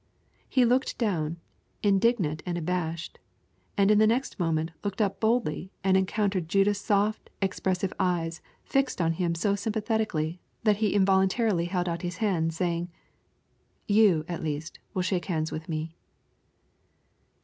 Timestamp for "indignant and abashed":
1.83-3.19